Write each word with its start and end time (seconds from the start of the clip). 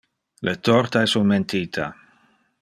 Le 0.47 0.53
torta 0.69 1.03
es 1.09 1.15
un 1.21 1.31
mentita. 1.33 1.91